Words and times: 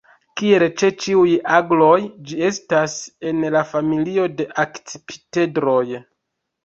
Kiel 0.39 0.63
ĉe 0.81 0.87
ĉiuj 1.03 1.33
agloj, 1.57 1.99
ĝi 2.31 2.39
estas 2.47 2.95
en 3.33 3.45
la 3.57 3.63
familio 3.75 4.27
de 4.41 4.49
Akcipitredoj. 4.67 5.85